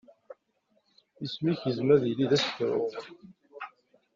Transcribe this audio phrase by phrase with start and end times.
[1.25, 2.81] Isem-ik yezmer ad yili d asefru.